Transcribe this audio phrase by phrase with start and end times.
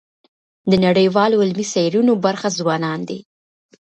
[0.69, 3.19] د نړیوالو علمي څېړنو برخه ځوانان دي.